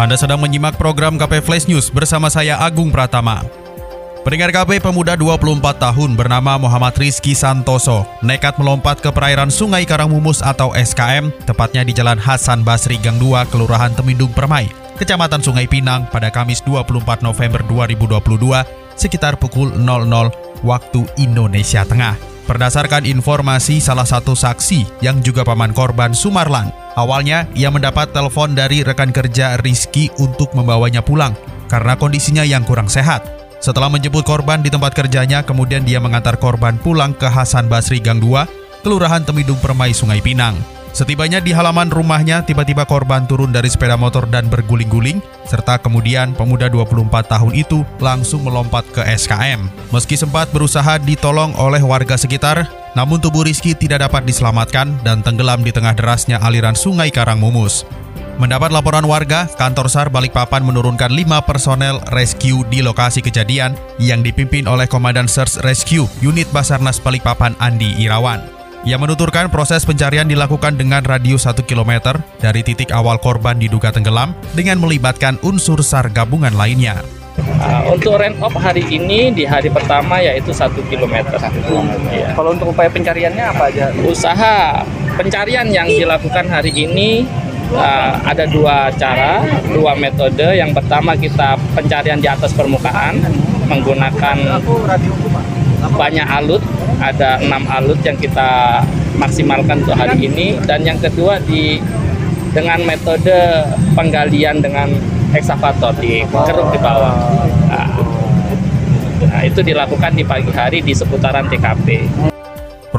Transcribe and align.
Anda 0.00 0.16
sedang 0.16 0.40
menyimak 0.40 0.80
program 0.80 1.20
KP 1.20 1.44
Flash 1.44 1.68
News 1.68 1.92
bersama 1.92 2.32
saya 2.32 2.56
Agung 2.56 2.88
Pratama. 2.88 3.44
Pendengar 4.24 4.48
KP 4.48 4.80
pemuda 4.80 5.12
24 5.12 5.60
tahun 5.76 6.16
bernama 6.16 6.56
Muhammad 6.56 6.96
Rizky 6.96 7.36
Santoso 7.36 8.08
nekat 8.24 8.56
melompat 8.56 9.04
ke 9.04 9.12
perairan 9.12 9.52
Sungai 9.52 9.84
Karangmumus 9.84 10.40
atau 10.40 10.72
SKM, 10.72 11.28
tepatnya 11.44 11.84
di 11.84 11.92
Jalan 11.92 12.16
Hasan 12.16 12.64
Basri 12.64 12.96
Gang 12.96 13.20
2, 13.20 13.52
Kelurahan 13.52 13.92
Temindung 13.92 14.32
Permai, 14.32 14.72
Kecamatan 14.96 15.44
Sungai 15.44 15.68
Pinang 15.68 16.08
pada 16.08 16.32
Kamis 16.32 16.64
24 16.64 17.20
November 17.20 17.60
2022 17.68 18.96
sekitar 18.96 19.36
pukul 19.36 19.68
00 19.76 20.64
waktu 20.64 21.04
Indonesia 21.20 21.84
Tengah. 21.84 22.29
Berdasarkan 22.50 23.06
informasi 23.06 23.78
salah 23.78 24.02
satu 24.02 24.34
saksi 24.34 24.98
yang 25.06 25.22
juga 25.22 25.46
paman 25.46 25.70
korban 25.70 26.10
Sumarlan, 26.10 26.74
Awalnya, 26.98 27.46
ia 27.54 27.70
mendapat 27.70 28.10
telepon 28.10 28.58
dari 28.58 28.82
rekan 28.82 29.14
kerja 29.14 29.54
Rizky 29.62 30.10
untuk 30.18 30.50
membawanya 30.58 31.00
pulang 31.00 31.38
karena 31.70 31.94
kondisinya 31.94 32.42
yang 32.42 32.66
kurang 32.66 32.90
sehat. 32.90 33.22
Setelah 33.62 33.92
menjemput 33.92 34.26
korban 34.26 34.64
di 34.64 34.72
tempat 34.72 34.96
kerjanya, 34.96 35.46
kemudian 35.46 35.86
dia 35.86 36.02
mengantar 36.02 36.34
korban 36.40 36.80
pulang 36.80 37.14
ke 37.14 37.28
Hasan 37.28 37.70
Basri 37.70 38.02
Gang 38.02 38.18
2, 38.18 38.82
Kelurahan 38.82 39.22
Temidung 39.22 39.60
Permai, 39.60 39.94
Sungai 39.94 40.18
Pinang. 40.18 40.79
Setibanya 40.90 41.38
di 41.38 41.54
halaman 41.54 41.86
rumahnya, 41.86 42.42
tiba-tiba 42.42 42.82
korban 42.82 43.22
turun 43.24 43.54
dari 43.54 43.70
sepeda 43.70 43.94
motor 43.94 44.26
dan 44.26 44.50
berguling-guling, 44.50 45.22
serta 45.46 45.78
kemudian 45.78 46.34
pemuda 46.34 46.66
24 46.66 47.30
tahun 47.30 47.52
itu 47.54 47.86
langsung 48.02 48.42
melompat 48.42 48.82
ke 48.90 49.02
SKM. 49.06 49.70
Meski 49.94 50.18
sempat 50.18 50.50
berusaha 50.50 50.98
ditolong 50.98 51.54
oleh 51.54 51.78
warga 51.80 52.18
sekitar, 52.18 52.66
namun 52.98 53.22
tubuh 53.22 53.46
Rizky 53.46 53.78
tidak 53.78 54.02
dapat 54.02 54.26
diselamatkan 54.26 54.98
dan 55.06 55.22
tenggelam 55.22 55.62
di 55.62 55.70
tengah 55.70 55.94
derasnya 55.94 56.42
aliran 56.42 56.74
sungai 56.74 57.14
Karangmumus. 57.14 57.86
Mendapat 58.40 58.72
laporan 58.72 59.04
warga, 59.04 59.44
kantor 59.52 59.92
SAR 59.92 60.08
Balikpapan 60.08 60.64
menurunkan 60.64 61.12
lima 61.12 61.44
personel 61.44 62.00
rescue 62.08 62.64
di 62.72 62.80
lokasi 62.80 63.20
kejadian 63.20 63.76
yang 64.00 64.24
dipimpin 64.24 64.64
oleh 64.64 64.88
Komandan 64.88 65.28
Search 65.28 65.60
Rescue 65.60 66.08
Unit 66.24 66.48
Basarnas 66.48 66.96
Balikpapan 67.04 67.52
Andi 67.60 68.00
Irawan. 68.00 68.59
Ia 68.80 68.96
menuturkan 68.96 69.52
proses 69.52 69.84
pencarian 69.84 70.24
dilakukan 70.24 70.72
dengan 70.72 71.04
radius 71.04 71.44
1 71.44 71.68
km 71.68 72.16
dari 72.40 72.64
titik 72.64 72.88
awal 72.96 73.20
korban 73.20 73.60
diduga 73.60 73.92
tenggelam 73.92 74.32
dengan 74.56 74.80
melibatkan 74.80 75.36
unsur 75.44 75.84
SAR 75.84 76.08
gabungan 76.08 76.56
lainnya. 76.56 77.04
Uh, 77.60 77.92
untuk 77.92 78.16
rent 78.16 78.40
off 78.40 78.56
hari 78.56 78.80
ini 78.88 79.36
di 79.36 79.44
hari 79.44 79.68
pertama 79.68 80.24
yaitu 80.24 80.56
satu 80.56 80.80
kilometer. 80.88 81.36
Ya. 82.08 82.32
Kalau 82.32 82.56
untuk 82.56 82.72
upaya 82.72 82.88
pencariannya 82.88 83.44
apa 83.52 83.68
aja? 83.68 83.92
Usaha 84.00 84.80
pencarian 85.12 85.68
yang 85.68 85.84
dilakukan 85.84 86.48
hari 86.48 86.72
ini 86.72 87.28
uh, 87.76 88.16
ada 88.24 88.48
dua 88.48 88.88
cara, 88.96 89.44
dua 89.68 89.92
metode. 89.92 90.56
Yang 90.56 90.80
pertama 90.80 91.12
kita 91.20 91.60
pencarian 91.76 92.16
di 92.16 92.32
atas 92.32 92.56
permukaan 92.56 93.20
menggunakan 93.68 94.36
banyak 95.88 96.26
alut, 96.28 96.64
ada 97.00 97.40
enam 97.40 97.64
alut 97.66 97.98
yang 98.04 98.14
kita 98.20 98.80
maksimalkan 99.16 99.82
untuk 99.82 99.96
hari 99.96 100.28
ini. 100.28 100.60
Dan 100.62 100.84
yang 100.84 101.00
kedua 101.00 101.40
di 101.42 101.80
dengan 102.52 102.82
metode 102.84 103.64
penggalian 103.96 104.60
dengan 104.60 104.90
eksavator 105.32 105.94
di 105.98 106.22
keruk 106.26 106.68
di 106.74 106.78
bawah. 106.78 107.14
Nah, 107.70 107.88
nah, 109.26 109.42
itu 109.46 109.60
dilakukan 109.62 110.12
di 110.14 110.24
pagi 110.26 110.52
hari 110.52 110.78
di 110.82 110.92
seputaran 110.92 111.46
TKP. 111.46 112.29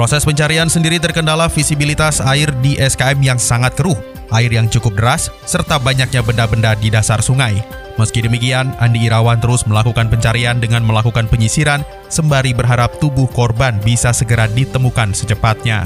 Proses 0.02 0.26
pencarian 0.26 0.66
sendiri 0.66 0.98
terkendala 0.98 1.46
visibilitas 1.46 2.26
air 2.26 2.50
di 2.58 2.74
SKM 2.74 3.22
yang 3.22 3.38
sangat 3.38 3.78
keruh, 3.78 3.94
air 4.34 4.50
yang 4.50 4.66
cukup 4.66 4.98
deras, 4.98 5.30
serta 5.46 5.78
banyaknya 5.78 6.26
benda-benda 6.26 6.74
di 6.74 6.90
dasar 6.90 7.22
sungai. 7.22 7.62
Meski 8.02 8.26
demikian, 8.26 8.74
Andi 8.82 9.06
Irawan 9.06 9.38
terus 9.38 9.62
melakukan 9.70 10.10
pencarian 10.10 10.58
dengan 10.58 10.82
melakukan 10.82 11.30
penyisiran, 11.30 11.86
sembari 12.10 12.50
berharap 12.50 12.98
tubuh 12.98 13.30
korban 13.30 13.78
bisa 13.86 14.10
segera 14.10 14.50
ditemukan 14.50 15.14
secepatnya. 15.14 15.86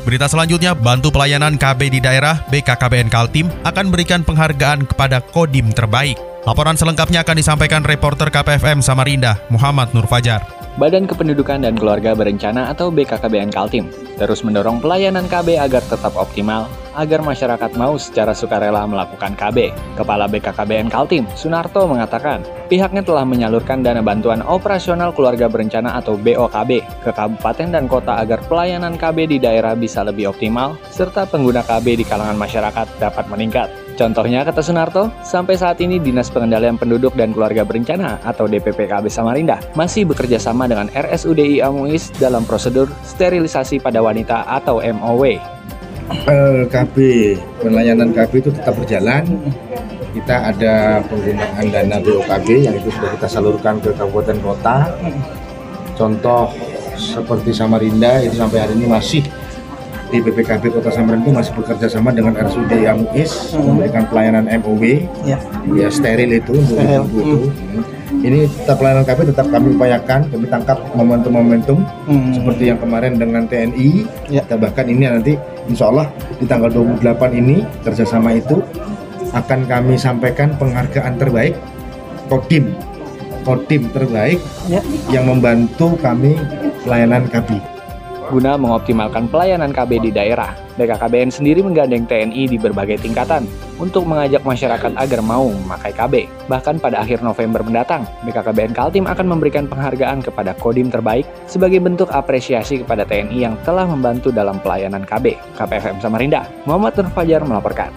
Berita 0.00 0.24
selanjutnya, 0.32 0.72
bantu 0.72 1.12
pelayanan 1.12 1.60
KB 1.60 1.92
di 1.92 2.00
daerah 2.00 2.40
BKKBN 2.48 3.12
Kaltim 3.12 3.52
akan 3.68 3.92
berikan 3.92 4.24
penghargaan 4.24 4.88
kepada 4.88 5.20
Kodim 5.20 5.76
terbaik. 5.76 6.16
Laporan 6.48 6.72
selengkapnya 6.72 7.20
akan 7.20 7.36
disampaikan 7.36 7.84
reporter 7.84 8.32
KPFM 8.32 8.80
Samarinda, 8.80 9.36
Muhammad 9.52 9.92
Nur 9.92 10.08
Fajar. 10.08 10.40
Badan 10.80 11.04
Kependudukan 11.04 11.60
dan 11.60 11.76
Keluarga 11.76 12.16
Berencana 12.16 12.72
atau 12.72 12.88
BKKBN 12.88 13.52
Kaltim 13.52 13.92
terus 14.16 14.40
mendorong 14.40 14.80
pelayanan 14.80 15.28
KB 15.28 15.60
agar 15.60 15.84
tetap 15.84 16.16
optimal 16.16 16.70
agar 16.96 17.22
masyarakat 17.22 17.70
mau 17.78 17.94
secara 18.00 18.32
sukarela 18.32 18.86
melakukan 18.86 19.36
KB. 19.36 19.74
Kepala 19.94 20.30
BKKBN 20.30 20.88
Kaltim, 20.88 21.26
Sunarto 21.38 21.86
mengatakan, 21.86 22.42
pihaknya 22.70 23.04
telah 23.04 23.26
menyalurkan 23.26 23.82
dana 23.84 24.00
bantuan 24.00 24.40
operasional 24.42 25.14
keluarga 25.14 25.46
berencana 25.46 25.98
atau 25.98 26.18
BOKB 26.18 26.82
ke 27.06 27.10
kabupaten 27.10 27.68
dan 27.70 27.84
kota 27.86 28.18
agar 28.18 28.40
pelayanan 28.46 28.96
KB 28.98 29.30
di 29.30 29.38
daerah 29.42 29.76
bisa 29.78 30.02
lebih 30.02 30.32
optimal, 30.32 30.74
serta 30.90 31.26
pengguna 31.26 31.62
KB 31.66 32.00
di 32.00 32.04
kalangan 32.06 32.38
masyarakat 32.38 32.86
dapat 32.98 33.24
meningkat. 33.30 33.68
Contohnya, 34.00 34.40
kata 34.48 34.64
Sunarto, 34.64 35.12
sampai 35.20 35.60
saat 35.60 35.76
ini 35.84 36.00
Dinas 36.00 36.32
Pengendalian 36.32 36.80
Penduduk 36.80 37.12
dan 37.20 37.36
Keluarga 37.36 37.68
Berencana 37.68 38.16
atau 38.24 38.48
DPPKB 38.48 39.12
Samarinda 39.12 39.60
masih 39.76 40.08
bekerja 40.08 40.40
sama 40.40 40.64
dengan 40.64 40.88
RSUDI 40.96 41.60
Amuis 41.60 42.08
dalam 42.16 42.48
prosedur 42.48 42.88
sterilisasi 43.04 43.76
pada 43.76 44.00
wanita 44.00 44.48
atau 44.48 44.80
MOW. 44.80 45.59
KB 46.70 46.96
pelayanan 47.62 48.10
KB 48.10 48.32
itu 48.42 48.50
tetap 48.50 48.74
berjalan. 48.74 49.24
Kita 50.10 50.50
ada 50.50 50.98
penggunaan 51.06 51.70
dana 51.70 51.96
BOKB 52.02 52.66
yang 52.66 52.74
itu 52.74 52.90
sudah 52.90 53.14
kita 53.14 53.28
salurkan 53.30 53.78
ke 53.78 53.94
kabupaten 53.94 54.38
kota. 54.42 54.90
Contoh 55.94 56.50
seperti 56.98 57.54
Samarinda 57.54 58.18
itu 58.18 58.34
sampai 58.34 58.58
hari 58.58 58.74
ini 58.74 58.90
masih 58.90 59.22
di 60.10 60.18
BPKB 60.18 60.74
Kota 60.74 60.90
Samarinda 60.90 61.30
masih 61.30 61.54
bekerja 61.54 61.86
sama 61.86 62.10
dengan 62.10 62.34
RSUD 62.34 62.74
Amuis 62.82 63.54
memberikan 63.54 64.10
pelayanan 64.10 64.50
MOW 64.58 64.82
ya, 65.22 65.38
ya 65.70 65.86
steril 65.86 66.42
itu 66.42 66.58
untuk 66.58 66.82
itu. 66.82 67.46
Hmm 67.46 67.99
ini 68.20 68.44
tetap 68.46 68.76
pelayanan 68.80 69.04
KP 69.08 69.18
tetap 69.32 69.46
kami 69.48 69.68
upayakan 69.76 70.20
kami 70.28 70.46
tangkap 70.48 70.78
momentum-momentum 70.92 71.78
hmm. 72.08 72.32
seperti 72.36 72.62
yang 72.68 72.78
kemarin 72.78 73.16
dengan 73.16 73.48
TNI 73.48 73.88
ya. 74.28 74.44
kita 74.44 74.56
bahkan 74.60 74.86
ini 74.88 75.08
nanti 75.08 75.32
insya 75.68 75.88
Allah 75.88 76.06
di 76.36 76.44
tanggal 76.44 76.68
28 76.68 77.40
ini 77.40 77.64
kerjasama 77.84 78.36
itu 78.36 78.60
akan 79.32 79.60
kami 79.64 79.94
sampaikan 79.96 80.52
penghargaan 80.58 81.16
terbaik 81.16 81.54
Kodim 82.28 82.76
Kodim 83.42 83.88
terbaik 83.90 84.38
ya. 84.68 84.84
yang 85.08 85.24
membantu 85.24 85.96
kami 86.04 86.36
pelayanan 86.84 87.24
KB 87.32 87.79
guna 88.30 88.54
mengoptimalkan 88.54 89.26
pelayanan 89.26 89.74
KB 89.74 89.98
di 89.98 90.14
daerah. 90.14 90.54
BKKBN 90.78 91.34
sendiri 91.34 91.60
menggandeng 91.60 92.06
TNI 92.06 92.46
di 92.46 92.56
berbagai 92.56 93.02
tingkatan 93.02 93.44
untuk 93.82 94.06
mengajak 94.06 94.46
masyarakat 94.46 94.94
agar 94.94 95.20
mau 95.20 95.50
memakai 95.50 95.90
KB. 95.90 96.30
Bahkan 96.46 96.78
pada 96.78 97.02
akhir 97.02 97.26
November 97.26 97.66
mendatang, 97.66 98.06
BKKBN 98.22 98.72
Kaltim 98.72 99.04
akan 99.10 99.26
memberikan 99.26 99.66
penghargaan 99.66 100.22
kepada 100.22 100.54
Kodim 100.56 100.88
terbaik 100.88 101.26
sebagai 101.50 101.82
bentuk 101.82 102.08
apresiasi 102.14 102.80
kepada 102.86 103.02
TNI 103.02 103.50
yang 103.50 103.58
telah 103.66 103.84
membantu 103.84 104.30
dalam 104.30 104.62
pelayanan 104.62 105.02
KB. 105.02 105.34
KPFM 105.58 105.98
Samarinda, 105.98 106.46
Muhammad 106.64 106.96
Nur 106.96 107.10
Fajar 107.12 107.42
melaporkan. 107.42 107.90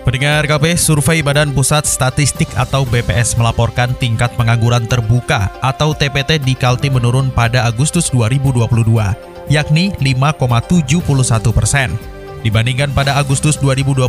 Pendengar 0.00 0.48
KP, 0.48 0.80
survei 0.80 1.20
Badan 1.20 1.52
Pusat 1.52 1.84
Statistik 1.84 2.48
atau 2.56 2.88
BPS 2.88 3.36
melaporkan 3.36 3.92
tingkat 4.00 4.32
pengangguran 4.32 4.88
terbuka 4.88 5.52
atau 5.60 5.92
TPT 5.92 6.40
di 6.40 6.56
Kaltim 6.56 6.96
menurun 6.96 7.28
pada 7.28 7.68
Agustus 7.68 8.08
2022 8.08 9.29
yakni 9.50 9.90
5,71 9.98 11.50
persen, 11.50 11.98
dibandingkan 12.46 12.94
pada 12.94 13.18
Agustus 13.18 13.58
2021 13.58 14.08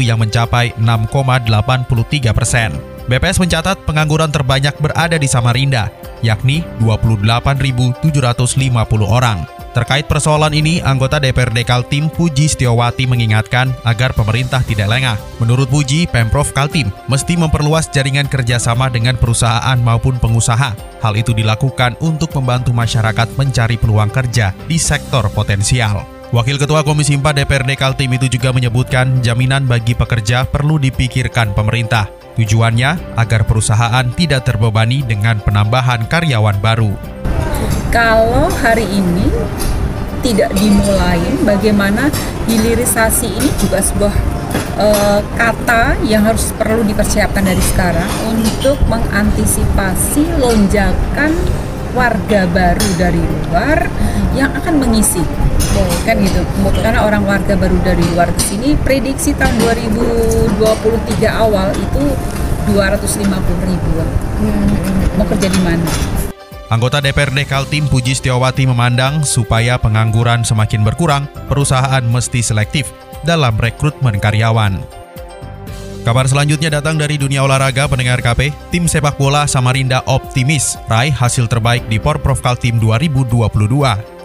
yang 0.00 0.22
mencapai 0.22 0.72
6,83 0.78 2.32
persen. 2.32 2.70
BPS 3.06 3.38
mencatat 3.38 3.86
pengangguran 3.86 4.30
terbanyak 4.30 4.74
berada 4.78 5.18
di 5.18 5.26
Samarinda, 5.26 5.90
yakni 6.22 6.62
28.750 6.82 8.02
orang. 9.02 9.55
Terkait 9.76 10.08
persoalan 10.08 10.56
ini, 10.56 10.80
anggota 10.80 11.20
DPRD 11.20 11.60
Kaltim 11.68 12.08
Puji 12.08 12.48
Setiawati 12.48 13.04
mengingatkan 13.04 13.76
agar 13.84 14.16
pemerintah 14.16 14.64
tidak 14.64 14.88
lengah. 14.88 15.20
Menurut 15.36 15.68
Puji, 15.68 16.08
Pemprov 16.08 16.48
Kaltim 16.56 16.88
mesti 17.12 17.36
memperluas 17.36 17.92
jaringan 17.92 18.24
kerjasama 18.24 18.88
dengan 18.88 19.20
perusahaan 19.20 19.76
maupun 19.76 20.16
pengusaha. 20.16 20.72
Hal 21.04 21.12
itu 21.20 21.36
dilakukan 21.36 21.92
untuk 22.00 22.32
membantu 22.40 22.72
masyarakat 22.72 23.36
mencari 23.36 23.76
peluang 23.76 24.08
kerja 24.08 24.56
di 24.64 24.80
sektor 24.80 25.28
potensial. 25.28 26.08
Wakil 26.32 26.56
Ketua 26.56 26.80
Komisi 26.80 27.12
4 27.12 27.44
DPRD 27.44 27.76
Kaltim 27.76 28.16
itu 28.16 28.32
juga 28.32 28.56
menyebutkan 28.56 29.20
jaminan 29.20 29.68
bagi 29.68 29.92
pekerja 29.92 30.48
perlu 30.48 30.80
dipikirkan 30.80 31.52
pemerintah. 31.52 32.08
Tujuannya 32.40 33.20
agar 33.20 33.44
perusahaan 33.44 34.08
tidak 34.16 34.48
terbebani 34.48 35.04
dengan 35.04 35.36
penambahan 35.44 36.08
karyawan 36.08 36.64
baru 36.64 37.16
kalau 37.90 38.50
hari 38.62 38.86
ini 38.86 39.28
tidak 40.24 40.50
dimulai, 40.58 41.22
bagaimana 41.46 42.10
hilirisasi 42.50 43.30
ini 43.30 43.50
juga 43.62 43.78
sebuah 43.78 44.14
uh, 44.80 45.20
kata 45.38 46.02
yang 46.02 46.26
harus 46.26 46.50
perlu 46.56 46.82
dipersiapkan 46.82 47.46
dari 47.46 47.62
sekarang 47.62 48.10
untuk 48.26 48.80
mengantisipasi 48.90 50.26
lonjakan 50.42 51.30
warga 51.94 52.44
baru 52.50 52.88
dari 52.98 53.22
luar 53.22 53.86
yang 54.34 54.50
akan 54.56 54.82
mengisi. 54.82 55.22
Kan 56.08 56.24
gitu 56.24 56.40
karena 56.80 57.04
orang 57.04 57.28
warga 57.28 57.52
baru 57.52 57.76
dari 57.84 58.00
luar 58.16 58.32
ke 58.32 58.40
sini 58.40 58.72
prediksi 58.80 59.36
tahun 59.36 59.60
2023 59.60 60.56
awal 61.28 61.68
itu 61.76 62.04
250 62.72 63.68
ribuan 63.68 64.08
mau 65.14 65.26
kerja 65.28 65.48
di 65.52 65.60
mana 65.60 66.15
Anggota 66.66 66.98
DPRD 66.98 67.46
Kaltim 67.46 67.86
Puji 67.86 68.18
Setiawati 68.18 68.66
memandang 68.66 69.22
supaya 69.22 69.78
pengangguran 69.78 70.42
semakin 70.42 70.82
berkurang, 70.82 71.30
perusahaan 71.46 72.02
mesti 72.02 72.42
selektif 72.42 72.90
dalam 73.22 73.54
rekrutmen 73.54 74.18
karyawan. 74.18 74.82
Kabar 76.02 76.26
selanjutnya 76.26 76.70
datang 76.70 76.98
dari 76.98 77.18
dunia 77.18 77.46
olahraga 77.46 77.86
pendengar 77.86 78.18
KP. 78.18 78.50
Tim 78.74 78.90
sepak 78.90 79.14
bola 79.14 79.46
Samarinda 79.46 80.02
optimis 80.06 80.74
raih 80.90 81.14
hasil 81.14 81.46
terbaik 81.46 81.86
di 81.86 82.02
Porprov 82.02 82.42
Kaltim 82.42 82.82
2022. 82.82 83.46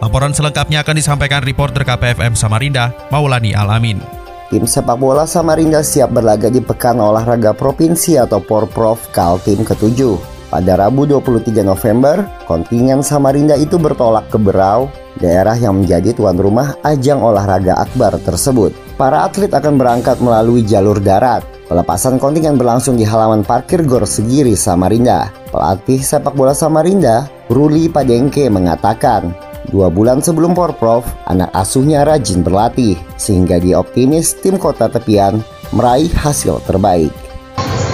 Laporan 0.01 0.33
selengkapnya 0.33 0.81
akan 0.81 0.97
disampaikan 0.97 1.41
reporter 1.45 1.85
KPFM 1.85 2.33
Samarinda, 2.33 2.89
Maulani 3.13 3.53
Alamin. 3.53 4.01
Tim 4.49 4.65
sepak 4.65 4.97
bola 4.97 5.29
Samarinda 5.29 5.85
siap 5.85 6.09
berlaga 6.09 6.49
di 6.49 6.61
Pekan 6.61 6.97
Olahraga 6.97 7.53
Provinsi 7.53 8.17
atau 8.17 8.41
Porprov 8.41 8.97
Kaltim 9.13 9.61
ke-7. 9.61 10.30
Pada 10.51 10.75
Rabu 10.75 11.07
23 11.07 11.63
November, 11.63 12.27
kontingen 12.43 12.99
Samarinda 12.99 13.55
itu 13.55 13.79
bertolak 13.79 14.27
ke 14.27 14.35
Berau, 14.35 14.91
daerah 15.15 15.55
yang 15.55 15.79
menjadi 15.79 16.11
tuan 16.11 16.35
rumah 16.35 16.75
ajang 16.83 17.23
olahraga 17.23 17.79
akbar 17.79 18.19
tersebut. 18.19 18.75
Para 18.99 19.23
atlet 19.23 19.47
akan 19.47 19.79
berangkat 19.79 20.19
melalui 20.19 20.67
jalur 20.67 20.99
darat. 20.99 21.47
Pelepasan 21.71 22.19
kontingen 22.19 22.59
berlangsung 22.59 22.99
di 22.99 23.07
halaman 23.07 23.47
parkir 23.47 23.87
Gor 23.87 24.03
Segiri, 24.03 24.51
Samarinda. 24.59 25.31
Pelatih 25.55 26.03
sepak 26.03 26.35
bola 26.35 26.51
Samarinda, 26.51 27.31
Ruli 27.47 27.87
Padengke 27.87 28.51
mengatakan, 28.51 29.31
Dua 29.71 29.87
bulan 29.87 30.19
sebelum 30.19 30.51
Porprov, 30.51 31.07
anak 31.31 31.47
asuhnya 31.55 32.03
rajin 32.03 32.43
berlatih, 32.43 32.99
sehingga 33.15 33.55
dia 33.55 33.79
optimis 33.79 34.35
tim 34.43 34.59
kota 34.59 34.91
tepian 34.91 35.39
meraih 35.71 36.11
hasil 36.11 36.59
terbaik. 36.67 37.13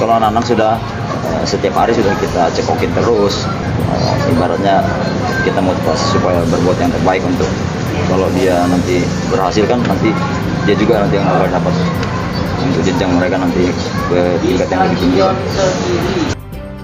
Kalau 0.01 0.17
anak-anak 0.17 0.45
sudah 0.47 0.73
setiap 1.47 1.79
hari 1.79 1.95
sudah 1.95 2.11
kita 2.19 2.51
cekokin 2.59 2.91
terus 2.91 3.47
uh, 3.87 4.31
ibaratnya 4.35 4.83
kita 5.47 5.63
motivasi 5.63 6.19
supaya 6.19 6.43
berbuat 6.51 6.75
yang 6.83 6.91
terbaik 6.91 7.23
untuk 7.23 7.47
kalau 8.11 8.27
dia 8.35 8.67
nanti 8.67 8.99
berhasil 9.31 9.63
kan 9.63 9.79
nanti 9.87 10.11
dia 10.67 10.75
juga 10.75 11.07
nanti 11.07 11.15
yang 11.15 11.23
akan 11.23 11.47
dapat 11.55 11.73
untuk 12.67 12.83
jenjang 12.83 13.11
mereka 13.15 13.39
nanti 13.39 13.71
ke 14.11 14.19
tingkat 14.43 14.67
yang 14.67 14.81
lebih 14.83 14.97
tinggi. 14.99 15.19